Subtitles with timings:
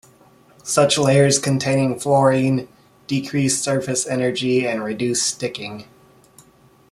[0.63, 2.67] Such layers containing fluorine
[3.05, 5.85] decrease surface energy and reduce sticking.